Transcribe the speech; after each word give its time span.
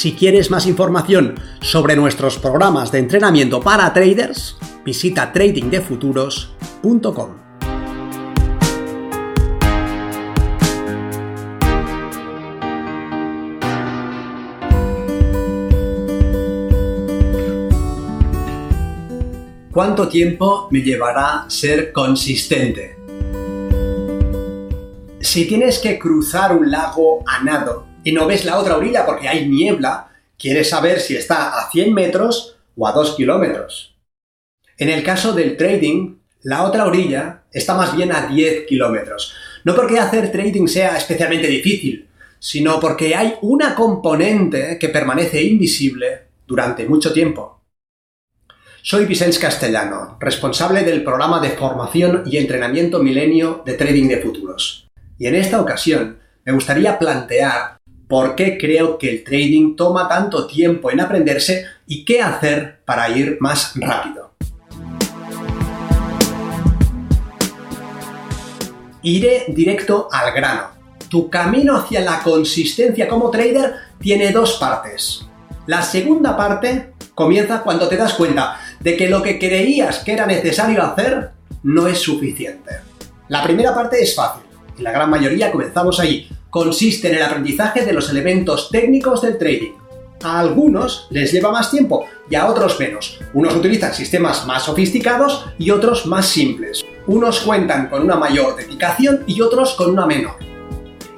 Si 0.00 0.14
quieres 0.14 0.50
más 0.50 0.66
información 0.66 1.34
sobre 1.60 1.94
nuestros 1.94 2.38
programas 2.38 2.90
de 2.90 3.00
entrenamiento 3.00 3.60
para 3.60 3.92
traders, 3.92 4.56
visita 4.82 5.30
tradingdefuturos.com. 5.30 7.36
¿Cuánto 19.70 20.08
tiempo 20.08 20.68
me 20.70 20.80
llevará 20.80 21.44
ser 21.48 21.92
consistente? 21.92 22.96
Si 25.20 25.46
tienes 25.46 25.78
que 25.78 25.98
cruzar 25.98 26.56
un 26.56 26.70
lago 26.70 27.22
a 27.26 27.44
nado 27.44 27.89
y 28.04 28.12
no 28.12 28.26
ves 28.26 28.44
la 28.44 28.58
otra 28.58 28.76
orilla 28.76 29.04
porque 29.04 29.28
hay 29.28 29.48
niebla, 29.48 30.08
quieres 30.38 30.70
saber 30.70 31.00
si 31.00 31.16
está 31.16 31.58
a 31.58 31.70
100 31.70 31.92
metros 31.92 32.56
o 32.76 32.86
a 32.86 32.92
2 32.92 33.16
kilómetros. 33.16 33.96
En 34.78 34.88
el 34.88 35.02
caso 35.02 35.32
del 35.32 35.56
trading, 35.56 36.16
la 36.42 36.62
otra 36.62 36.86
orilla 36.86 37.42
está 37.52 37.74
más 37.74 37.94
bien 37.94 38.12
a 38.12 38.26
10 38.26 38.66
kilómetros. 38.66 39.34
No 39.64 39.74
porque 39.74 39.98
hacer 39.98 40.32
trading 40.32 40.66
sea 40.66 40.96
especialmente 40.96 41.46
difícil, 41.46 42.08
sino 42.38 42.80
porque 42.80 43.14
hay 43.14 43.34
una 43.42 43.74
componente 43.74 44.78
que 44.78 44.88
permanece 44.88 45.42
invisible 45.42 46.28
durante 46.46 46.86
mucho 46.86 47.12
tiempo. 47.12 47.60
Soy 48.82 49.04
Vicente 49.04 49.38
Castellano, 49.38 50.16
responsable 50.18 50.82
del 50.82 51.04
programa 51.04 51.38
de 51.38 51.50
formación 51.50 52.22
y 52.24 52.38
entrenamiento 52.38 53.00
milenio 53.00 53.62
de 53.66 53.74
trading 53.74 54.08
de 54.08 54.16
futuros. 54.16 54.88
Y 55.18 55.26
en 55.26 55.34
esta 55.34 55.60
ocasión 55.60 56.18
me 56.46 56.52
gustaría 56.52 56.98
plantear 56.98 57.79
por 58.10 58.34
qué 58.34 58.58
creo 58.58 58.98
que 58.98 59.08
el 59.08 59.22
trading 59.22 59.76
toma 59.76 60.08
tanto 60.08 60.48
tiempo 60.48 60.90
en 60.90 60.98
aprenderse 60.98 61.66
y 61.86 62.04
qué 62.04 62.20
hacer 62.20 62.80
para 62.84 63.08
ir 63.08 63.36
más 63.38 63.70
rápido. 63.76 64.34
Iré 69.02 69.44
directo 69.46 70.08
al 70.10 70.34
grano. 70.34 70.62
Tu 71.08 71.30
camino 71.30 71.76
hacia 71.76 72.00
la 72.00 72.20
consistencia 72.20 73.06
como 73.06 73.30
trader 73.30 73.74
tiene 74.00 74.32
dos 74.32 74.54
partes. 74.54 75.24
La 75.66 75.80
segunda 75.80 76.36
parte 76.36 76.94
comienza 77.14 77.62
cuando 77.62 77.86
te 77.86 77.96
das 77.96 78.14
cuenta 78.14 78.58
de 78.80 78.96
que 78.96 79.08
lo 79.08 79.22
que 79.22 79.38
creías 79.38 80.00
que 80.00 80.14
era 80.14 80.26
necesario 80.26 80.82
hacer 80.82 81.30
no 81.62 81.86
es 81.86 82.00
suficiente. 82.00 82.72
La 83.28 83.44
primera 83.44 83.72
parte 83.72 84.02
es 84.02 84.16
fácil 84.16 84.42
y 84.76 84.82
la 84.82 84.90
gran 84.90 85.08
mayoría 85.08 85.52
comenzamos 85.52 86.00
allí 86.00 86.28
consiste 86.50 87.08
en 87.08 87.14
el 87.14 87.22
aprendizaje 87.22 87.84
de 87.84 87.92
los 87.92 88.10
elementos 88.10 88.68
técnicos 88.70 89.22
del 89.22 89.38
trading. 89.38 89.72
A 90.22 90.40
algunos 90.40 91.06
les 91.10 91.32
lleva 91.32 91.50
más 91.50 91.70
tiempo 91.70 92.04
y 92.28 92.34
a 92.34 92.46
otros 92.46 92.78
menos. 92.78 93.18
Unos 93.32 93.56
utilizan 93.56 93.94
sistemas 93.94 94.46
más 94.46 94.64
sofisticados 94.64 95.46
y 95.58 95.70
otros 95.70 96.04
más 96.06 96.28
simples. 96.28 96.84
Unos 97.06 97.40
cuentan 97.40 97.88
con 97.88 98.02
una 98.02 98.16
mayor 98.16 98.56
dedicación 98.56 99.24
y 99.26 99.40
otros 99.40 99.74
con 99.74 99.90
una 99.90 100.04
menor. 100.04 100.34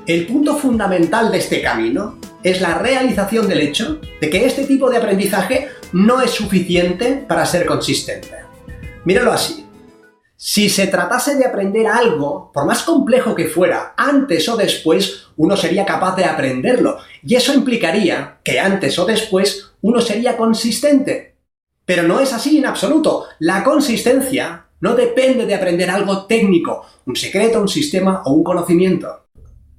El 0.06 0.26
punto 0.26 0.56
fundamental 0.56 1.32
de 1.32 1.38
este 1.38 1.62
camino 1.62 2.18
es 2.42 2.60
la 2.60 2.78
realización 2.78 3.48
del 3.48 3.60
hecho 3.60 4.00
de 4.20 4.30
que 4.30 4.46
este 4.46 4.64
tipo 4.64 4.90
de 4.90 4.98
aprendizaje 4.98 5.68
no 5.92 6.20
es 6.20 6.30
suficiente 6.30 7.24
para 7.28 7.46
ser 7.46 7.66
consistente. 7.66 8.30
Míralo 9.04 9.32
así. 9.32 9.61
Si 10.44 10.68
se 10.68 10.88
tratase 10.88 11.36
de 11.36 11.46
aprender 11.46 11.86
algo, 11.86 12.50
por 12.52 12.66
más 12.66 12.82
complejo 12.82 13.32
que 13.32 13.46
fuera, 13.46 13.94
antes 13.96 14.48
o 14.48 14.56
después, 14.56 15.28
uno 15.36 15.56
sería 15.56 15.86
capaz 15.86 16.16
de 16.16 16.24
aprenderlo. 16.24 16.98
Y 17.22 17.36
eso 17.36 17.54
implicaría 17.54 18.40
que 18.42 18.58
antes 18.58 18.98
o 18.98 19.04
después 19.04 19.70
uno 19.82 20.00
sería 20.00 20.36
consistente. 20.36 21.36
Pero 21.84 22.02
no 22.02 22.18
es 22.18 22.32
así 22.32 22.58
en 22.58 22.66
absoluto. 22.66 23.26
La 23.38 23.62
consistencia 23.62 24.66
no 24.80 24.96
depende 24.96 25.46
de 25.46 25.54
aprender 25.54 25.88
algo 25.88 26.26
técnico, 26.26 26.86
un 27.06 27.14
secreto, 27.14 27.60
un 27.60 27.68
sistema 27.68 28.22
o 28.24 28.32
un 28.32 28.42
conocimiento. 28.42 29.26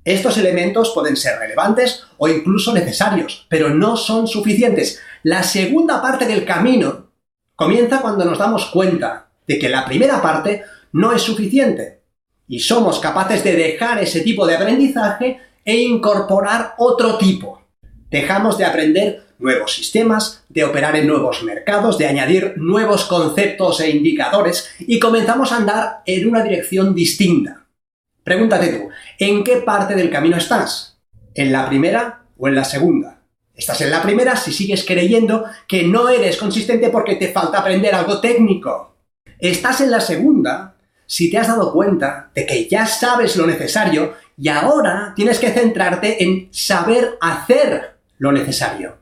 Estos 0.05 0.37
elementos 0.37 0.91
pueden 0.95 1.17
ser 1.17 1.39
relevantes 1.39 2.05
o 2.17 2.29
incluso 2.29 2.73
necesarios, 2.73 3.47
pero 3.49 3.69
no 3.69 3.97
son 3.97 4.29
suficientes. 4.29 5.01
La 5.23 5.43
segunda 5.43 6.01
parte 6.01 6.25
del 6.25 6.45
camino 6.45 7.07
comienza 7.53 7.99
cuando 7.99 8.23
nos 8.23 8.37
damos 8.37 8.67
cuenta 8.67 9.22
de 9.47 9.59
que 9.59 9.69
la 9.69 9.85
primera 9.85 10.21
parte 10.21 10.63
no 10.91 11.11
es 11.13 11.21
suficiente 11.21 12.01
y 12.47 12.59
somos 12.59 12.99
capaces 12.99 13.43
de 13.43 13.55
dejar 13.55 14.01
ese 14.01 14.21
tipo 14.21 14.45
de 14.45 14.55
aprendizaje 14.55 15.39
e 15.65 15.77
incorporar 15.77 16.75
otro 16.77 17.17
tipo. 17.17 17.61
Dejamos 18.09 18.57
de 18.57 18.65
aprender 18.65 19.23
nuevos 19.39 19.73
sistemas, 19.73 20.45
de 20.49 20.63
operar 20.63 20.95
en 20.95 21.07
nuevos 21.07 21.43
mercados, 21.43 21.97
de 21.97 22.07
añadir 22.07 22.53
nuevos 22.57 23.05
conceptos 23.05 23.79
e 23.79 23.89
indicadores 23.89 24.69
y 24.79 24.99
comenzamos 24.99 25.51
a 25.51 25.57
andar 25.57 26.01
en 26.05 26.27
una 26.27 26.43
dirección 26.43 26.93
distinta. 26.93 27.65
Pregúntate 28.23 28.67
tú, 28.67 28.89
¿en 29.19 29.43
qué 29.43 29.57
parte 29.57 29.95
del 29.95 30.09
camino 30.09 30.37
estás? 30.37 31.01
¿En 31.33 31.51
la 31.51 31.67
primera 31.67 32.25
o 32.37 32.47
en 32.47 32.55
la 32.55 32.63
segunda? 32.63 33.21
Estás 33.53 33.81
en 33.81 33.91
la 33.91 34.01
primera 34.01 34.35
si 34.35 34.51
sigues 34.51 34.85
creyendo 34.85 35.45
que 35.67 35.83
no 35.83 36.09
eres 36.09 36.37
consistente 36.37 36.89
porque 36.89 37.15
te 37.15 37.31
falta 37.31 37.59
aprender 37.59 37.93
algo 37.93 38.19
técnico. 38.19 38.92
Estás 39.43 39.81
en 39.81 39.91
la 39.91 39.99
segunda 39.99 40.77
si 41.05 41.29
te 41.29 41.37
has 41.37 41.49
dado 41.49 41.73
cuenta 41.73 42.31
de 42.33 42.45
que 42.45 42.65
ya 42.69 42.85
sabes 42.85 43.35
lo 43.35 43.45
necesario 43.45 44.13
y 44.37 44.47
ahora 44.47 45.11
tienes 45.17 45.37
que 45.37 45.49
centrarte 45.51 46.23
en 46.23 46.47
saber 46.49 47.17
hacer 47.19 47.97
lo 48.19 48.31
necesario. 48.31 48.99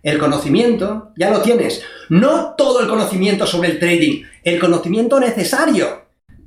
El 0.00 0.20
conocimiento 0.20 1.10
ya 1.16 1.30
lo 1.30 1.42
tienes. 1.42 1.82
No 2.08 2.54
todo 2.56 2.82
el 2.82 2.88
conocimiento 2.88 3.44
sobre 3.44 3.70
el 3.70 3.80
trading, 3.80 4.22
el 4.44 4.60
conocimiento 4.60 5.18
necesario. 5.18 6.02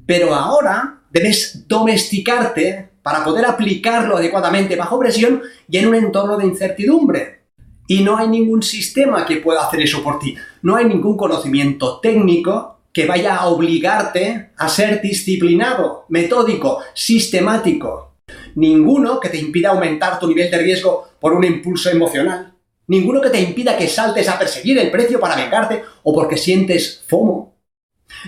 Pero 0.05 0.33
ahora 0.33 1.01
debes 1.11 1.67
domesticarte 1.67 2.91
para 3.03 3.25
poder 3.25 3.43
aplicarlo 3.43 4.15
adecuadamente 4.15 4.77
bajo 4.77 4.97
presión 4.97 5.41
y 5.67 5.79
en 5.79 5.89
un 5.89 5.95
entorno 5.95 6.37
de 6.37 6.45
incertidumbre. 6.45 7.41
Y 7.87 8.03
no 8.03 8.15
hay 8.15 8.29
ningún 8.29 8.63
sistema 8.63 9.25
que 9.25 9.35
pueda 9.35 9.67
hacer 9.67 9.81
eso 9.81 10.01
por 10.01 10.17
ti. 10.17 10.37
No 10.61 10.77
hay 10.77 10.85
ningún 10.85 11.17
conocimiento 11.17 11.99
técnico 11.99 12.74
que 12.95 13.05
vaya 13.05 13.35
a 13.35 13.47
obligarte 13.47 14.51
a 14.55 14.69
ser 14.69 15.01
disciplinado, 15.01 16.05
metódico, 16.07 16.79
sistemático. 16.93 18.13
Ninguno 18.55 19.19
que 19.19 19.27
te 19.27 19.37
impida 19.37 19.71
aumentar 19.71 20.17
tu 20.17 20.29
nivel 20.29 20.49
de 20.49 20.59
riesgo 20.59 21.09
por 21.19 21.33
un 21.33 21.43
impulso 21.43 21.89
emocional. 21.89 22.53
Ninguno 22.87 23.19
que 23.19 23.29
te 23.29 23.41
impida 23.41 23.77
que 23.77 23.89
saltes 23.89 24.29
a 24.29 24.39
perseguir 24.39 24.77
el 24.77 24.91
precio 24.91 25.19
para 25.19 25.35
vengarte 25.35 25.83
o 26.03 26.13
porque 26.13 26.37
sientes 26.37 27.03
FOMO. 27.05 27.57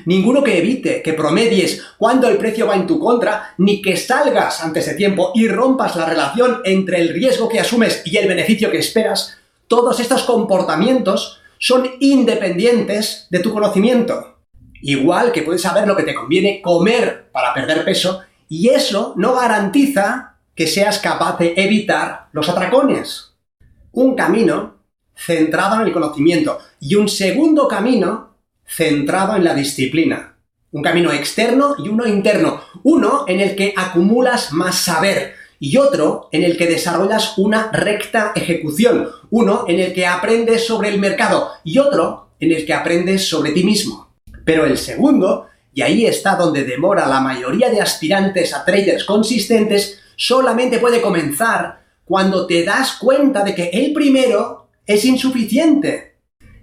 Ninguno 0.05 0.43
que 0.43 0.57
evite 0.57 1.01
que 1.01 1.13
promedies 1.13 1.81
cuando 1.97 2.27
el 2.27 2.37
precio 2.37 2.67
va 2.67 2.75
en 2.75 2.87
tu 2.87 2.99
contra, 2.99 3.53
ni 3.59 3.81
que 3.81 3.95
salgas 3.95 4.61
antes 4.61 4.85
de 4.85 4.95
tiempo 4.95 5.31
y 5.33 5.47
rompas 5.47 5.95
la 5.95 6.07
relación 6.07 6.59
entre 6.65 6.99
el 6.99 7.13
riesgo 7.13 7.47
que 7.47 7.61
asumes 7.61 8.01
y 8.03 8.17
el 8.17 8.27
beneficio 8.27 8.69
que 8.69 8.79
esperas. 8.79 9.37
Todos 9.69 10.01
estos 10.01 10.23
comportamientos 10.23 11.39
son 11.57 11.89
independientes 12.01 13.27
de 13.29 13.39
tu 13.39 13.53
conocimiento. 13.53 14.36
Igual 14.81 15.31
que 15.31 15.41
puedes 15.41 15.61
saber 15.61 15.87
lo 15.87 15.95
que 15.95 16.03
te 16.03 16.15
conviene 16.15 16.61
comer 16.61 17.29
para 17.31 17.53
perder 17.53 17.83
peso 17.83 18.21
y 18.49 18.69
eso 18.69 19.13
no 19.17 19.35
garantiza 19.35 20.37
que 20.55 20.67
seas 20.67 20.99
capaz 20.99 21.37
de 21.37 21.53
evitar 21.57 22.27
los 22.31 22.49
atracones. 22.49 23.35
Un 23.91 24.15
camino 24.15 24.77
centrado 25.15 25.75
en 25.75 25.87
el 25.87 25.93
conocimiento 25.93 26.59
y 26.79 26.95
un 26.95 27.09
segundo 27.09 27.67
camino 27.67 28.37
centrado 28.65 29.35
en 29.35 29.43
la 29.43 29.53
disciplina. 29.53 30.37
Un 30.71 30.83
camino 30.83 31.11
externo 31.11 31.75
y 31.77 31.89
uno 31.89 32.05
interno. 32.05 32.61
Uno 32.83 33.25
en 33.27 33.39
el 33.39 33.55
que 33.55 33.73
acumulas 33.75 34.51
más 34.51 34.75
saber 34.75 35.35
y 35.59 35.77
otro 35.77 36.29
en 36.31 36.43
el 36.43 36.57
que 36.57 36.67
desarrollas 36.67 37.37
una 37.37 37.71
recta 37.71 38.33
ejecución. 38.35 39.09
Uno 39.29 39.65
en 39.67 39.79
el 39.79 39.93
que 39.93 40.05
aprendes 40.05 40.67
sobre 40.67 40.89
el 40.89 40.99
mercado 40.99 41.51
y 41.63 41.79
otro 41.79 42.31
en 42.39 42.51
el 42.51 42.65
que 42.65 42.73
aprendes 42.73 43.27
sobre 43.27 43.51
ti 43.51 43.63
mismo. 43.63 44.06
Pero 44.47 44.65
el 44.65 44.77
segundo, 44.77 45.49
y 45.73 45.81
ahí 45.81 46.05
está 46.05 46.37
donde 46.37 46.63
demora 46.63 47.05
la 47.05 47.19
mayoría 47.19 47.69
de 47.69 47.81
aspirantes 47.81 48.53
a 48.53 48.63
traders 48.63 49.03
consistentes, 49.03 49.99
solamente 50.15 50.79
puede 50.79 51.01
comenzar 51.01 51.81
cuando 52.05 52.47
te 52.47 52.63
das 52.63 52.93
cuenta 52.93 53.43
de 53.43 53.53
que 53.53 53.69
el 53.73 53.91
primero 53.91 54.69
es 54.85 55.03
insuficiente. 55.03 56.15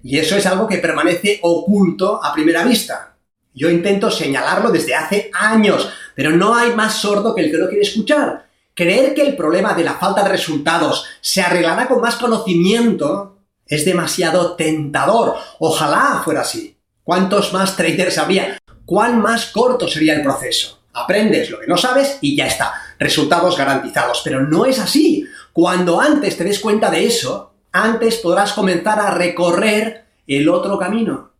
Y 0.02 0.16
eso 0.18 0.34
es 0.34 0.46
algo 0.46 0.66
que 0.66 0.78
permanece 0.78 1.40
oculto 1.42 2.24
a 2.24 2.32
primera 2.32 2.64
vista. 2.64 3.18
Yo 3.52 3.68
intento 3.68 4.10
señalarlo 4.10 4.70
desde 4.70 4.94
hace 4.94 5.30
años, 5.34 5.86
pero 6.14 6.30
no 6.30 6.54
hay 6.54 6.72
más 6.74 6.94
sordo 6.94 7.34
que 7.34 7.42
el 7.42 7.50
que 7.50 7.58
no 7.58 7.68
quiere 7.68 7.82
escuchar. 7.82 8.46
Creer 8.72 9.12
que 9.12 9.20
el 9.20 9.36
problema 9.36 9.74
de 9.74 9.84
la 9.84 9.96
falta 9.96 10.22
de 10.22 10.30
resultados 10.30 11.04
se 11.20 11.42
arreglará 11.42 11.86
con 11.86 12.00
más 12.00 12.16
conocimiento 12.16 13.40
es 13.66 13.84
demasiado 13.84 14.54
tentador. 14.56 15.34
Ojalá 15.58 16.22
fuera 16.24 16.40
así. 16.40 16.73
¿Cuántos 17.04 17.52
más 17.52 17.76
traders 17.76 18.16
habría? 18.16 18.56
¿Cuán 18.86 19.20
más 19.20 19.46
corto 19.52 19.86
sería 19.86 20.14
el 20.14 20.22
proceso? 20.22 20.84
Aprendes 20.94 21.50
lo 21.50 21.60
que 21.60 21.66
no 21.66 21.76
sabes 21.76 22.16
y 22.22 22.34
ya 22.34 22.46
está. 22.46 22.72
Resultados 22.98 23.58
garantizados. 23.58 24.22
Pero 24.24 24.40
no 24.40 24.64
es 24.64 24.78
así. 24.78 25.26
Cuando 25.52 26.00
antes 26.00 26.38
te 26.38 26.44
des 26.44 26.58
cuenta 26.60 26.90
de 26.90 27.04
eso, 27.04 27.52
antes 27.72 28.16
podrás 28.16 28.54
comenzar 28.54 28.98
a 29.00 29.10
recorrer 29.10 30.06
el 30.26 30.48
otro 30.48 30.78
camino. 30.78 31.32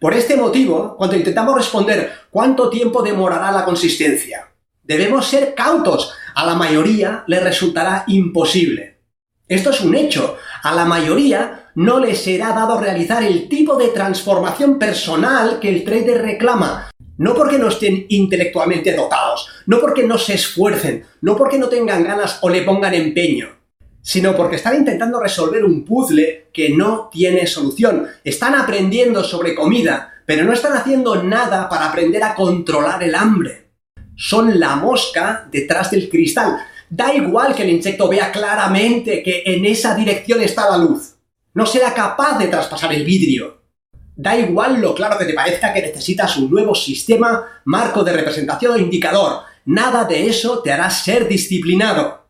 Por 0.00 0.14
este 0.14 0.34
motivo, 0.34 0.96
cuando 0.96 1.14
intentamos 1.14 1.54
responder 1.54 2.12
cuánto 2.30 2.70
tiempo 2.70 3.02
demorará 3.02 3.52
la 3.52 3.66
consistencia, 3.66 4.48
debemos 4.82 5.26
ser 5.26 5.54
cautos. 5.54 6.14
A 6.34 6.46
la 6.46 6.54
mayoría 6.54 7.22
le 7.26 7.38
resultará 7.38 8.04
imposible. 8.06 9.00
Esto 9.46 9.70
es 9.70 9.82
un 9.82 9.94
hecho. 9.94 10.38
A 10.62 10.74
la 10.74 10.86
mayoría 10.86 11.59
no 11.74 12.00
les 12.00 12.22
será 12.22 12.52
dado 12.52 12.80
realizar 12.80 13.22
el 13.22 13.48
tipo 13.48 13.76
de 13.76 13.88
transformación 13.88 14.78
personal 14.78 15.58
que 15.60 15.68
el 15.68 15.84
trader 15.84 16.22
reclama. 16.22 16.90
No 17.18 17.34
porque 17.34 17.58
no 17.58 17.68
estén 17.68 18.06
intelectualmente 18.08 18.94
dotados, 18.94 19.46
no 19.66 19.78
porque 19.78 20.04
no 20.04 20.16
se 20.16 20.34
esfuercen, 20.34 21.04
no 21.20 21.36
porque 21.36 21.58
no 21.58 21.68
tengan 21.68 22.02
ganas 22.02 22.38
o 22.40 22.48
le 22.48 22.62
pongan 22.62 22.94
empeño, 22.94 23.48
sino 24.00 24.34
porque 24.34 24.56
están 24.56 24.76
intentando 24.76 25.20
resolver 25.20 25.64
un 25.64 25.84
puzzle 25.84 26.48
que 26.52 26.70
no 26.70 27.10
tiene 27.12 27.46
solución. 27.46 28.06
Están 28.24 28.54
aprendiendo 28.54 29.22
sobre 29.22 29.54
comida, 29.54 30.14
pero 30.24 30.44
no 30.44 30.52
están 30.52 30.72
haciendo 30.72 31.22
nada 31.22 31.68
para 31.68 31.88
aprender 31.88 32.22
a 32.22 32.34
controlar 32.34 33.02
el 33.02 33.14
hambre. 33.14 33.72
Son 34.16 34.58
la 34.58 34.76
mosca 34.76 35.48
detrás 35.50 35.90
del 35.90 36.08
cristal. 36.08 36.56
Da 36.88 37.14
igual 37.14 37.54
que 37.54 37.62
el 37.62 37.70
insecto 37.70 38.08
vea 38.08 38.32
claramente 38.32 39.22
que 39.22 39.42
en 39.44 39.64
esa 39.64 39.94
dirección 39.94 40.40
está 40.40 40.70
la 40.70 40.78
luz. 40.78 41.14
No 41.54 41.66
será 41.66 41.92
capaz 41.92 42.38
de 42.38 42.46
traspasar 42.46 42.92
el 42.92 43.04
vidrio. 43.04 43.62
Da 44.14 44.36
igual 44.36 44.80
lo 44.80 44.94
claro 44.94 45.18
que 45.18 45.24
te 45.24 45.34
parezca 45.34 45.72
que 45.72 45.82
necesitas 45.82 46.36
un 46.36 46.50
nuevo 46.50 46.74
sistema, 46.74 47.62
marco 47.64 48.04
de 48.04 48.12
representación 48.12 48.72
o 48.74 48.78
indicador. 48.78 49.42
Nada 49.64 50.04
de 50.04 50.28
eso 50.28 50.62
te 50.62 50.72
hará 50.72 50.90
ser 50.90 51.26
disciplinado. 51.26 52.26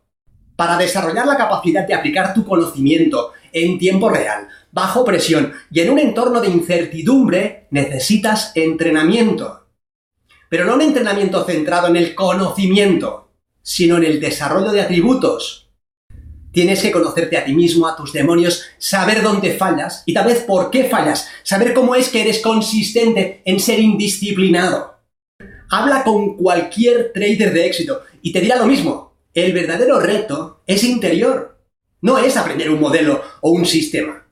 Para 0.56 0.76
desarrollar 0.76 1.26
la 1.26 1.36
capacidad 1.36 1.86
de 1.86 1.94
aplicar 1.94 2.32
tu 2.32 2.44
conocimiento 2.44 3.32
en 3.52 3.78
tiempo 3.78 4.08
real, 4.08 4.48
bajo 4.70 5.04
presión 5.04 5.52
y 5.70 5.80
en 5.80 5.90
un 5.90 5.98
entorno 5.98 6.40
de 6.40 6.48
incertidumbre, 6.48 7.66
necesitas 7.70 8.52
entrenamiento. 8.54 9.66
Pero 10.48 10.64
no 10.64 10.74
un 10.74 10.82
entrenamiento 10.82 11.44
centrado 11.44 11.88
en 11.88 11.96
el 11.96 12.14
conocimiento, 12.14 13.30
sino 13.62 13.96
en 13.96 14.04
el 14.04 14.20
desarrollo 14.20 14.72
de 14.72 14.80
atributos, 14.80 15.69
Tienes 16.52 16.82
que 16.82 16.90
conocerte 16.90 17.36
a 17.36 17.44
ti 17.44 17.54
mismo, 17.54 17.86
a 17.86 17.96
tus 17.96 18.12
demonios, 18.12 18.64
saber 18.78 19.22
dónde 19.22 19.54
fallas 19.54 20.02
y 20.04 20.12
tal 20.12 20.26
vez 20.26 20.40
por 20.40 20.70
qué 20.70 20.84
fallas, 20.84 21.28
saber 21.44 21.74
cómo 21.74 21.94
es 21.94 22.08
que 22.08 22.22
eres 22.22 22.40
consistente 22.40 23.42
en 23.44 23.60
ser 23.60 23.78
indisciplinado. 23.78 24.98
Habla 25.70 26.02
con 26.02 26.36
cualquier 26.36 27.12
trader 27.12 27.52
de 27.52 27.66
éxito 27.66 28.02
y 28.22 28.32
te 28.32 28.40
dirá 28.40 28.56
lo 28.56 28.66
mismo. 28.66 29.14
El 29.32 29.52
verdadero 29.52 30.00
reto 30.00 30.62
es 30.66 30.82
interior. 30.82 31.58
No 32.00 32.18
es 32.18 32.36
aprender 32.36 32.70
un 32.70 32.80
modelo 32.80 33.22
o 33.40 33.50
un 33.50 33.64
sistema. 33.64 34.26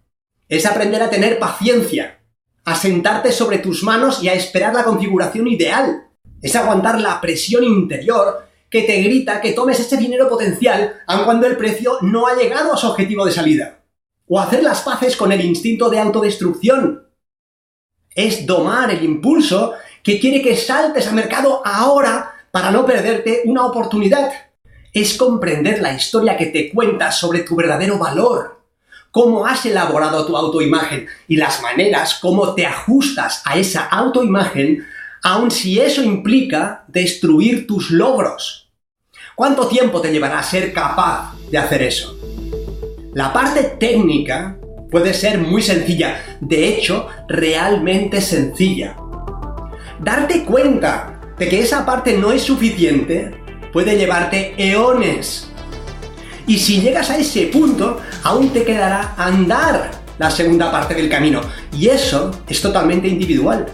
Es 0.48 0.66
aprender 0.66 1.02
a 1.02 1.10
tener 1.10 1.38
paciencia, 1.38 2.20
a 2.64 2.74
sentarte 2.74 3.30
sobre 3.30 3.58
tus 3.58 3.84
manos 3.84 4.22
y 4.22 4.28
a 4.28 4.34
esperar 4.34 4.74
la 4.74 4.82
configuración 4.82 5.46
ideal. 5.46 6.08
Es 6.42 6.56
aguantar 6.56 7.00
la 7.00 7.20
presión 7.20 7.62
interior 7.62 8.47
que 8.70 8.82
te 8.82 9.00
grita 9.02 9.40
que 9.40 9.52
tomes 9.52 9.80
ese 9.80 9.96
dinero 9.96 10.28
potencial 10.28 11.00
aun 11.06 11.24
cuando 11.24 11.46
el 11.46 11.56
precio 11.56 11.98
no 12.02 12.26
ha 12.26 12.34
llegado 12.34 12.72
a 12.72 12.76
su 12.76 12.86
objetivo 12.86 13.24
de 13.24 13.32
salida. 13.32 13.80
O 14.26 14.38
hacer 14.38 14.62
las 14.62 14.82
paces 14.82 15.16
con 15.16 15.32
el 15.32 15.40
instinto 15.40 15.88
de 15.88 15.98
autodestrucción. 15.98 17.06
Es 18.14 18.44
domar 18.44 18.90
el 18.90 19.02
impulso 19.04 19.74
que 20.02 20.20
quiere 20.20 20.42
que 20.42 20.56
saltes 20.56 21.06
al 21.06 21.14
mercado 21.14 21.62
ahora 21.64 22.34
para 22.50 22.70
no 22.70 22.84
perderte 22.84 23.42
una 23.44 23.64
oportunidad. 23.64 24.32
Es 24.92 25.16
comprender 25.16 25.80
la 25.80 25.94
historia 25.94 26.36
que 26.36 26.46
te 26.46 26.70
cuenta 26.70 27.12
sobre 27.12 27.40
tu 27.40 27.56
verdadero 27.56 27.98
valor, 27.98 28.60
cómo 29.10 29.46
has 29.46 29.64
elaborado 29.64 30.26
tu 30.26 30.36
autoimagen 30.36 31.06
y 31.26 31.36
las 31.36 31.62
maneras 31.62 32.18
cómo 32.20 32.54
te 32.54 32.66
ajustas 32.66 33.42
a 33.44 33.56
esa 33.58 33.84
autoimagen 33.86 34.86
aun 35.28 35.50
si 35.50 35.78
eso 35.78 36.02
implica 36.02 36.84
destruir 36.88 37.66
tus 37.66 37.90
logros. 37.90 38.70
¿Cuánto 39.34 39.66
tiempo 39.68 40.00
te 40.00 40.10
llevará 40.10 40.38
a 40.38 40.42
ser 40.42 40.72
capaz 40.72 41.34
de 41.50 41.58
hacer 41.58 41.82
eso? 41.82 42.18
La 43.12 43.30
parte 43.30 43.76
técnica 43.78 44.58
puede 44.90 45.12
ser 45.12 45.36
muy 45.36 45.60
sencilla, 45.60 46.38
de 46.40 46.68
hecho, 46.68 47.08
realmente 47.28 48.22
sencilla. 48.22 48.96
Darte 50.00 50.44
cuenta 50.44 51.20
de 51.38 51.46
que 51.46 51.60
esa 51.60 51.84
parte 51.84 52.16
no 52.16 52.32
es 52.32 52.40
suficiente 52.40 53.38
puede 53.70 53.98
llevarte 53.98 54.54
eones. 54.56 55.50
Y 56.46 56.56
si 56.56 56.80
llegas 56.80 57.10
a 57.10 57.18
ese 57.18 57.48
punto, 57.48 58.00
aún 58.22 58.48
te 58.48 58.64
quedará 58.64 59.12
andar 59.18 59.90
la 60.18 60.30
segunda 60.30 60.72
parte 60.72 60.94
del 60.94 61.10
camino. 61.10 61.42
Y 61.70 61.88
eso 61.88 62.30
es 62.48 62.62
totalmente 62.62 63.08
individual. 63.08 63.66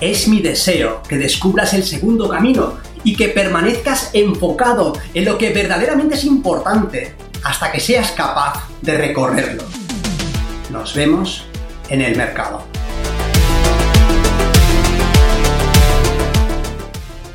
Es 0.00 0.28
mi 0.28 0.40
deseo 0.40 1.02
que 1.06 1.18
descubras 1.18 1.74
el 1.74 1.84
segundo 1.84 2.26
camino 2.26 2.78
y 3.04 3.14
que 3.16 3.28
permanezcas 3.28 4.08
enfocado 4.14 4.94
en 5.12 5.26
lo 5.26 5.36
que 5.36 5.50
verdaderamente 5.50 6.14
es 6.14 6.24
importante 6.24 7.14
hasta 7.44 7.70
que 7.70 7.80
seas 7.80 8.10
capaz 8.12 8.66
de 8.80 8.96
recorrerlo. 8.96 9.62
Nos 10.70 10.94
vemos 10.94 11.44
en 11.90 12.00
el 12.00 12.16
mercado. 12.16 12.64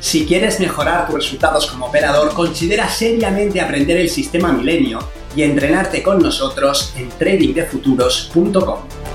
Si 0.00 0.26
quieres 0.26 0.58
mejorar 0.58 1.06
tus 1.06 1.16
resultados 1.16 1.66
como 1.66 1.86
operador, 1.86 2.34
considera 2.34 2.88
seriamente 2.88 3.60
aprender 3.60 3.96
el 3.98 4.08
sistema 4.08 4.52
Milenio 4.52 5.08
y 5.36 5.42
entrenarte 5.42 6.02
con 6.02 6.18
nosotros 6.18 6.92
en 6.96 7.10
tradingdefuturos.com. 7.10 9.05